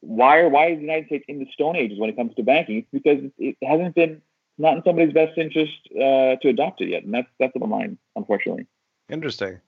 why 0.00 0.38
are 0.38 0.48
why 0.48 0.68
is 0.68 0.76
the 0.76 0.82
United 0.82 1.06
States 1.06 1.24
in 1.28 1.38
the 1.38 1.46
Stone 1.52 1.76
Ages 1.76 1.98
when 1.98 2.10
it 2.10 2.16
comes 2.16 2.34
to 2.34 2.42
banking? 2.42 2.78
It's 2.78 2.88
because 2.92 3.30
it 3.38 3.56
hasn't 3.62 3.94
been 3.94 4.20
not 4.58 4.76
in 4.76 4.82
somebody's 4.84 5.12
best 5.12 5.36
interest 5.38 5.72
uh, 5.94 6.36
to 6.36 6.48
adopt 6.48 6.80
it 6.80 6.88
yet, 6.88 7.04
and 7.04 7.14
that's 7.14 7.28
that's 7.38 7.52
the 7.54 7.64
line, 7.64 7.98
unfortunately. 8.16 8.66
Interesting. 9.08 9.60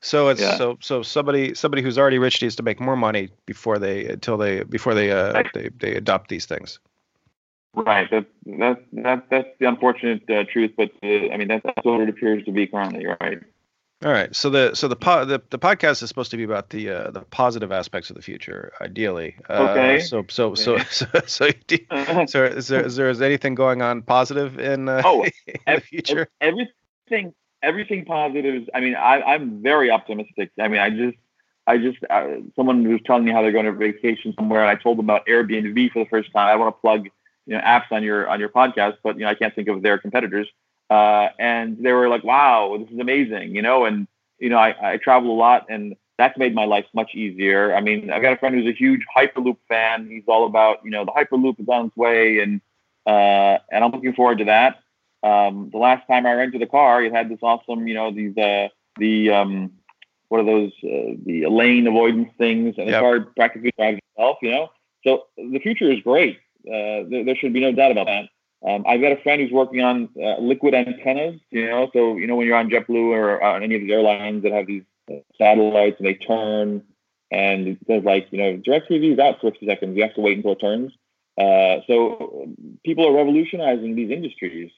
So 0.00 0.28
it's 0.28 0.40
yeah. 0.40 0.56
so 0.56 0.78
so 0.80 1.02
somebody 1.02 1.54
somebody 1.54 1.82
who's 1.82 1.98
already 1.98 2.18
rich 2.18 2.42
needs 2.42 2.56
to 2.56 2.62
make 2.62 2.80
more 2.80 2.96
money 2.96 3.30
before 3.44 3.78
they 3.78 4.06
until 4.06 4.36
they 4.36 4.62
before 4.64 4.94
they 4.94 5.10
uh, 5.10 5.42
they 5.54 5.70
they 5.78 5.94
adopt 5.94 6.28
these 6.28 6.46
things. 6.46 6.78
Right. 7.74 8.10
That, 8.10 8.24
that, 8.46 8.84
that, 8.94 9.26
that's 9.30 9.48
the 9.60 9.66
unfortunate 9.66 10.22
uh, 10.30 10.44
truth, 10.50 10.72
but 10.78 10.92
uh, 11.02 11.30
I 11.30 11.36
mean 11.36 11.48
that's, 11.48 11.62
that's 11.62 11.84
what 11.84 12.00
it 12.00 12.08
appears 12.08 12.42
to 12.44 12.52
be 12.52 12.66
currently, 12.66 13.06
right? 13.06 13.42
All 14.06 14.12
right. 14.12 14.34
So 14.36 14.50
the 14.50 14.72
so 14.76 14.86
the 14.86 14.94
po- 14.94 15.24
the, 15.24 15.42
the 15.50 15.58
podcast 15.58 16.00
is 16.00 16.08
supposed 16.08 16.30
to 16.30 16.36
be 16.36 16.44
about 16.44 16.70
the 16.70 16.90
uh, 16.90 17.10
the 17.10 17.22
positive 17.22 17.72
aspects 17.72 18.08
of 18.08 18.14
the 18.14 18.22
future, 18.22 18.72
ideally. 18.80 19.34
Uh, 19.50 19.70
okay. 19.70 19.98
So 19.98 20.24
so 20.28 20.54
so 20.54 20.78
so 20.78 21.06
so, 21.26 21.50
do, 21.66 21.76
so 22.28 22.44
is 22.44 22.68
there 22.68 22.86
is 22.86 22.94
there 22.94 23.10
is 23.10 23.20
anything 23.20 23.56
going 23.56 23.82
on 23.82 24.02
positive 24.02 24.60
in, 24.60 24.88
uh, 24.88 25.02
oh, 25.04 25.24
in 25.46 25.56
the 25.66 25.80
future? 25.80 26.28
Everything 26.40 27.34
everything 27.64 28.04
positive 28.04 28.62
is. 28.62 28.68
I 28.72 28.78
mean, 28.78 28.94
I, 28.94 29.22
I'm 29.22 29.60
very 29.60 29.90
optimistic. 29.90 30.52
I 30.60 30.68
mean, 30.68 30.80
I 30.80 30.90
just 30.90 31.18
I 31.66 31.78
just 31.78 31.98
uh, 32.08 32.28
someone 32.54 32.88
was 32.88 33.00
telling 33.06 33.24
me 33.24 33.32
how 33.32 33.42
they're 33.42 33.50
going 33.50 33.66
on 33.66 33.76
vacation 33.76 34.34
somewhere, 34.38 34.60
and 34.60 34.70
I 34.70 34.80
told 34.80 34.98
them 34.98 35.06
about 35.06 35.26
Airbnb 35.26 35.90
for 35.90 36.04
the 36.04 36.08
first 36.08 36.32
time. 36.32 36.46
I 36.46 36.54
want 36.54 36.76
to 36.76 36.80
plug 36.80 37.08
you 37.46 37.56
know 37.56 37.60
apps 37.60 37.90
on 37.90 38.04
your 38.04 38.28
on 38.28 38.38
your 38.38 38.50
podcast, 38.50 38.98
but 39.02 39.16
you 39.16 39.22
know 39.22 39.30
I 39.30 39.34
can't 39.34 39.52
think 39.52 39.66
of 39.66 39.82
their 39.82 39.98
competitors. 39.98 40.46
Uh, 40.88 41.28
and 41.38 41.78
they 41.82 41.92
were 41.92 42.08
like, 42.08 42.24
"Wow, 42.24 42.76
this 42.78 42.90
is 42.90 42.98
amazing," 42.98 43.54
you 43.54 43.62
know. 43.62 43.84
And 43.84 44.06
you 44.38 44.48
know, 44.48 44.58
I, 44.58 44.92
I 44.92 44.96
travel 44.98 45.32
a 45.32 45.38
lot, 45.38 45.66
and 45.68 45.96
that's 46.18 46.38
made 46.38 46.54
my 46.54 46.64
life 46.64 46.86
much 46.94 47.14
easier. 47.14 47.74
I 47.74 47.80
mean, 47.80 48.10
I've 48.10 48.22
got 48.22 48.32
a 48.32 48.36
friend 48.36 48.54
who's 48.54 48.66
a 48.66 48.76
huge 48.76 49.02
Hyperloop 49.16 49.58
fan. 49.68 50.08
He's 50.08 50.24
all 50.26 50.46
about 50.46 50.78
you 50.84 50.90
know 50.90 51.04
the 51.04 51.12
Hyperloop 51.12 51.60
is 51.60 51.68
on 51.68 51.86
its 51.86 51.96
way, 51.96 52.38
and 52.38 52.60
uh, 53.06 53.58
and 53.70 53.84
I'm 53.84 53.90
looking 53.90 54.14
forward 54.14 54.38
to 54.38 54.44
that. 54.46 54.80
Um, 55.22 55.70
the 55.72 55.78
last 55.78 56.06
time 56.06 56.26
I 56.26 56.34
rented 56.34 56.62
a 56.62 56.66
car, 56.66 57.02
it 57.02 57.12
had 57.12 57.28
this 57.28 57.38
awesome, 57.42 57.88
you 57.88 57.94
know, 57.94 58.12
these 58.12 58.36
uh, 58.36 58.68
the 58.98 59.30
um, 59.30 59.72
what 60.28 60.40
are 60.40 60.44
those 60.44 60.72
uh, 60.84 61.16
the 61.24 61.46
lane 61.48 61.86
avoidance 61.86 62.30
things, 62.38 62.74
and 62.78 62.88
yep. 62.88 62.96
the 62.96 63.00
car 63.00 63.20
practically 63.36 63.72
drives 63.76 63.98
itself, 64.10 64.38
you 64.42 64.50
know. 64.50 64.70
So 65.04 65.24
the 65.36 65.58
future 65.60 65.90
is 65.90 66.00
great. 66.00 66.38
Uh, 66.66 67.06
there, 67.08 67.24
there, 67.24 67.36
should 67.36 67.52
be 67.52 67.60
no 67.60 67.72
doubt 67.72 67.92
about 67.92 68.06
that. 68.06 68.28
Um, 68.64 68.84
I've 68.86 69.00
got 69.00 69.12
a 69.12 69.22
friend 69.22 69.40
who's 69.40 69.52
working 69.52 69.82
on 69.82 70.08
uh, 70.20 70.38
liquid 70.40 70.74
antennas. 70.74 71.40
You 71.50 71.66
know, 71.68 71.90
so 71.92 72.16
you 72.16 72.26
know 72.26 72.36
when 72.36 72.46
you're 72.46 72.56
on 72.56 72.70
JetBlue 72.70 73.10
or 73.10 73.42
on 73.42 73.62
any 73.62 73.74
of 73.76 73.82
the 73.82 73.92
airlines 73.92 74.42
that 74.42 74.52
have 74.52 74.66
these 74.66 74.84
uh, 75.10 75.16
satellites 75.36 75.96
and 75.98 76.06
they 76.06 76.14
turn, 76.14 76.82
and 77.30 77.68
it 77.68 77.78
says 77.86 78.02
like 78.04 78.28
you 78.30 78.38
know 78.38 78.56
DirecTV 78.58 79.14
is 79.14 79.18
out 79.18 79.40
for 79.40 79.50
60 79.50 79.66
seconds. 79.66 79.96
You 79.96 80.02
have 80.02 80.14
to 80.14 80.20
wait 80.20 80.36
until 80.36 80.52
it 80.52 80.60
turns. 80.60 80.92
Uh, 81.38 81.82
so 81.86 82.48
people 82.84 83.06
are 83.06 83.12
revolutionizing 83.12 83.94
these 83.94 84.10
industries, 84.10 84.70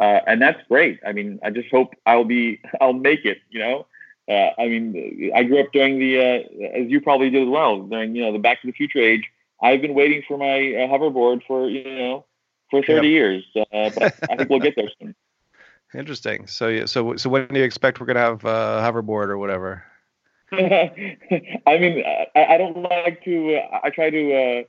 uh, 0.00 0.20
and 0.26 0.40
that's 0.40 0.60
great. 0.68 1.00
I 1.06 1.12
mean, 1.12 1.38
I 1.44 1.50
just 1.50 1.68
hope 1.70 1.94
I'll 2.06 2.24
be 2.24 2.60
I'll 2.80 2.92
make 2.92 3.24
it. 3.24 3.38
You 3.50 3.60
know. 3.60 3.86
Uh, 4.28 4.50
I 4.58 4.68
mean, 4.68 5.32
I 5.34 5.42
grew 5.42 5.58
up 5.58 5.72
during 5.72 5.98
the, 5.98 6.18
uh, 6.18 6.78
as 6.78 6.90
you 6.90 7.00
probably 7.00 7.30
did 7.30 7.44
as 7.44 7.48
well, 7.48 7.80
during 7.84 8.14
you 8.14 8.22
know 8.22 8.32
the 8.32 8.38
Back 8.38 8.60
to 8.60 8.66
the 8.66 8.74
Future 8.74 8.98
age 8.98 9.24
I've 9.60 9.82
been 9.82 9.94
waiting 9.94 10.22
for 10.26 10.38
my 10.38 10.56
uh, 10.56 10.88
hoverboard 10.88 11.42
for 11.46 11.68
you 11.68 11.84
know 11.84 12.24
for 12.70 12.82
30 12.82 12.92
yep. 12.92 13.04
years, 13.04 13.44
uh, 13.56 13.90
but 13.90 14.14
I 14.30 14.36
think 14.36 14.50
we'll 14.50 14.60
get 14.60 14.74
there 14.76 14.90
soon. 15.00 15.14
Interesting. 15.94 16.46
So 16.46 16.84
so 16.84 17.16
so 17.16 17.30
when 17.30 17.48
do 17.48 17.58
you 17.58 17.64
expect 17.64 17.98
we're 17.98 18.06
gonna 18.06 18.20
have 18.20 18.44
uh, 18.44 18.80
hoverboard 18.82 19.28
or 19.28 19.38
whatever? 19.38 19.84
I 20.52 21.78
mean, 21.78 22.04
I, 22.34 22.44
I, 22.44 22.58
don't 22.58 22.82
like 22.82 23.22
to. 23.24 23.56
Uh, 23.56 23.80
I 23.84 23.90
try 23.90 24.10
to 24.10 24.34
uh, 24.34 24.62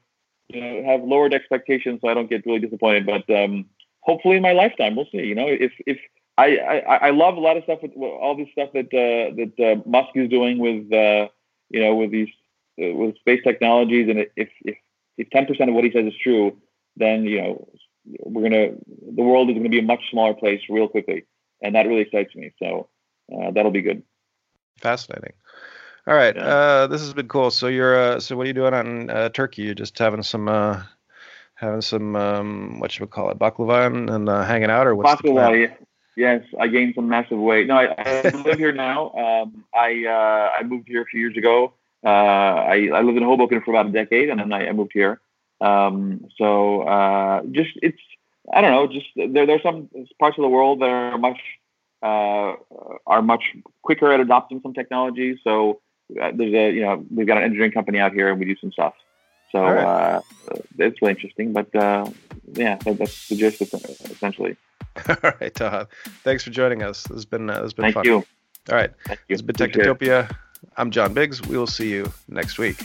you 0.48 0.62
know 0.62 0.84
have 0.86 1.02
lowered 1.02 1.34
expectations 1.34 2.00
so 2.02 2.10
I 2.10 2.14
don't 2.14 2.30
get 2.30 2.46
really 2.46 2.60
disappointed. 2.60 3.06
But 3.06 3.30
um, 3.30 3.66
hopefully 4.02 4.38
in 4.38 4.42
my 4.42 4.54
lifetime, 4.54 4.96
we'll 4.96 5.08
see. 5.12 5.20
You 5.20 5.36
know, 5.36 5.48
if 5.48 5.74
if 5.86 5.98
I, 6.38 6.58
I, 6.58 6.96
I 7.08 7.10
love 7.12 7.36
a 7.36 7.42
lot 7.42 7.58
of 7.58 7.64
stuff 7.64 7.80
with 7.82 7.92
all 7.98 8.36
this 8.36 8.48
stuff 8.54 8.70
that 8.74 8.88
uh, 8.94 9.36
that 9.36 9.72
uh, 9.72 9.90
Musk 9.90 10.10
is 10.16 10.30
doing 10.30 10.58
with 10.58 10.92
uh, 10.92 11.28
you 11.70 11.82
know 11.82 11.96
with 11.96 12.12
these 12.12 12.30
uh, 12.82 12.94
with 12.94 13.18
space 13.18 13.42
technologies, 13.44 14.10
and 14.10 14.20
if 14.20 14.50
if 14.64 14.78
if 15.18 15.30
ten 15.32 15.46
percent 15.46 15.70
of 15.70 15.76
what 15.76 15.84
he 15.84 15.92
says 15.92 16.06
is 16.06 16.18
true, 16.22 16.58
then 16.96 17.24
you 17.24 17.42
know 17.42 17.68
we're 18.20 18.44
gonna 18.44 18.72
the 19.16 19.24
world 19.24 19.50
is 19.50 19.58
gonna 19.58 19.70
be 19.70 19.80
a 19.80 19.84
much 19.84 20.02
smaller 20.12 20.34
place 20.34 20.62
real 20.70 20.88
quickly, 20.88 21.26
and 21.62 21.76
that 21.76 21.88
really 21.88 22.02
excites 22.02 22.36
me. 22.36 22.52
So 22.60 22.90
uh, 23.34 23.52
that'll 23.52 23.72
be 23.72 23.82
good. 23.82 24.04
Fascinating. 24.78 25.34
All 26.08 26.16
right, 26.16 26.36
yeah. 26.36 26.46
uh, 26.46 26.88
this 26.88 27.02
has 27.02 27.14
been 27.14 27.28
cool. 27.28 27.52
So 27.52 27.68
you're 27.68 27.98
uh, 27.98 28.20
so 28.20 28.36
what 28.36 28.46
are 28.46 28.48
you 28.48 28.54
doing 28.54 28.74
on 28.74 29.10
uh, 29.10 29.30
Turkey? 29.30 29.64
You're 29.64 29.76
just 29.76 29.98
having 29.98 30.24
some 30.24 30.48
uh, 30.48 30.82
having 31.56 31.82
some 31.82 32.16
um, 32.16 32.80
what 32.80 32.92
should 32.92 33.02
we 33.02 33.08
call 33.08 33.30
it, 33.30 33.38
baklava 33.38 33.88
and, 33.88 34.10
and 34.10 34.30
uh, 34.30 34.44
hanging 34.44 34.72
out, 34.72 34.88
or 34.88 34.96
what's 34.96 35.22
baklava, 35.22 35.52
the 35.52 35.68
plan? 35.68 35.78
Yes, 36.16 36.44
I 36.60 36.68
gained 36.68 36.96
some 36.96 37.08
massive 37.08 37.38
weight. 37.38 37.68
No, 37.68 37.76
I, 37.78 37.94
I 37.98 38.30
live 38.30 38.58
here 38.58 38.72
now. 38.72 39.12
Um, 39.12 39.64
I 39.74 40.06
uh, 40.06 40.60
I 40.60 40.64
moved 40.64 40.88
here 40.88 41.02
a 41.02 41.06
few 41.06 41.20
years 41.20 41.38
ago. 41.38 41.74
Uh, 42.04 42.08
I, 42.08 42.90
I 42.94 43.02
lived 43.02 43.18
in 43.18 43.24
Hoboken 43.24 43.62
for 43.62 43.72
about 43.72 43.88
a 43.88 43.92
decade, 43.92 44.30
and 44.30 44.40
then 44.40 44.52
I, 44.52 44.68
I 44.68 44.72
moved 44.72 44.92
here. 44.94 45.20
Um, 45.62 46.30
so 46.38 46.82
uh, 46.82 47.44
just 47.52 47.72
it's 47.82 48.00
I 48.54 48.62
don't 48.62 48.72
know, 48.72 48.88
just 48.88 49.08
there 49.16 49.46
there's 49.46 49.64
some 49.64 49.90
parts 50.20 50.38
of 50.38 50.42
the 50.42 50.50
world 50.50 50.82
that 50.82 50.90
are 50.90 51.18
much 51.18 51.40
uh, 52.02 52.54
are 53.06 53.22
much 53.22 53.44
quicker 53.82 54.12
at 54.12 54.20
adopting 54.20 54.62
some 54.62 54.74
technology. 54.74 55.40
So 55.44 55.82
uh, 56.22 56.32
there's 56.34 56.54
a 56.54 56.72
you 56.72 56.82
know 56.82 57.06
we've 57.14 57.28
got 57.28 57.38
an 57.38 57.44
engineering 57.44 57.72
company 57.72 58.00
out 58.00 58.14
here, 58.14 58.30
and 58.30 58.40
we 58.40 58.46
do 58.46 58.56
some 58.60 58.72
stuff. 58.72 58.94
So 59.52 59.64
right. 59.64 59.84
uh, 59.84 60.22
it's 60.78 61.02
really 61.02 61.14
interesting, 61.14 61.54
but 61.54 61.74
uh, 61.76 62.10
yeah, 62.54 62.76
that, 62.76 62.98
that's 63.00 63.30
the 63.30 63.36
gist 63.36 63.62
essentially. 63.62 64.56
All 65.10 65.34
right, 65.42 65.54
Taha. 65.54 65.88
Thanks 66.24 66.44
for 66.44 66.52
joining 66.52 66.84
us. 66.84 67.04
This 67.04 67.16
has 67.16 67.26
been 67.26 67.50
uh, 67.50 67.56
this 67.56 67.64
has 67.64 67.74
been 67.74 67.84
Thank 67.84 67.96
fun. 67.96 68.06
You. 68.06 68.16
All 68.70 68.76
right. 68.76 68.92
Thank 69.06 69.20
you. 69.28 69.38
This 69.38 69.42
has 69.42 69.72
been 69.72 69.84
Technotopia. 69.84 70.36
I'm 70.78 70.92
John 70.92 71.14
Biggs. 71.14 71.42
We 71.42 71.58
will 71.58 71.68
see 71.68 71.90
you 71.90 72.12
next 72.28 72.58
week. 72.58 72.78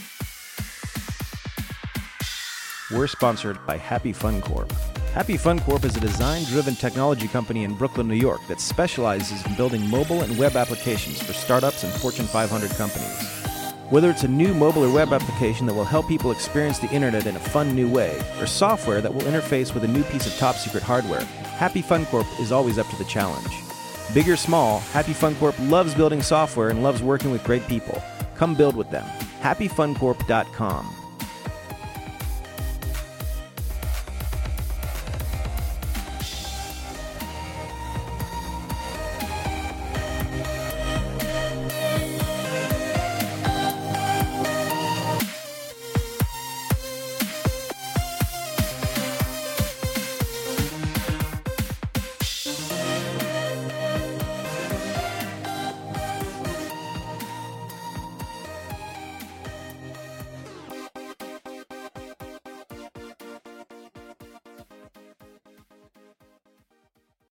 We're 2.95 3.09
sponsored 3.09 3.59
by 3.67 3.77
Happy 3.77 4.13
Fun 4.13 4.41
Corp. 4.41 4.71
Happy 5.15 5.37
Fun 5.37 5.59
Corp 5.59 5.85
is 5.85 5.97
a 5.97 6.01
design 6.01 6.45
driven 6.45 6.77
technology 6.77 7.27
company 7.27 7.65
in 7.65 7.75
Brooklyn, 7.75 8.07
New 8.07 8.15
York 8.15 8.41
that 8.47 8.61
specializes 8.61 9.45
in 9.45 9.57
building 9.57 9.85
mobile 9.91 10.23
and 10.23 10.39
web 10.39 10.55
applications 10.55 11.21
for 11.21 11.33
startups 11.33 11.83
and 11.83 11.93
Fortune 11.95 12.27
500 12.27 12.71
companies. 12.77 13.29
Whether 13.91 14.11
it's 14.11 14.23
a 14.23 14.29
new 14.29 14.55
mobile 14.55 14.85
or 14.85 14.95
web 14.95 15.13
application 15.13 15.67
that 15.67 15.75
will 15.75 15.85
help 15.85 16.07
people 16.07 16.31
experience 16.31 16.79
the 16.79 16.91
internet 16.91 17.27
in 17.27 17.35
a 17.35 17.41
fun 17.41 17.75
new 17.75 17.91
way, 17.91 18.17
or 18.39 18.47
software 18.47 19.01
that 19.01 19.13
will 19.13 19.23
interface 19.23 19.75
with 19.75 19.83
a 19.83 19.89
new 19.89 20.05
piece 20.05 20.29
of 20.29 20.37
top 20.37 20.55
secret 20.55 20.85
hardware, 20.85 21.25
Happy 21.59 21.83
Fun 21.83 22.07
Corp 22.07 22.29
is 22.39 22.53
always 22.53 22.79
up 22.79 22.89
to 22.91 22.97
the 22.97 23.05
challenge. 23.07 23.53
Big 24.15 24.29
or 24.29 24.37
small, 24.37 24.79
Happy 24.93 25.15
Fun 25.15 25.35
Corp 25.35 25.57
loves 25.63 25.97
building 25.97 26.23
software 26.23 26.69
and 26.69 26.85
loves 26.85 27.03
working 27.03 27.33
with 27.33 27.43
great 27.43 27.67
people. 27.67 28.01
Come 28.37 28.55
build 28.55 28.77
with 28.77 28.91
them. 28.93 29.05
HappyFunCorp.com. 29.41 31.04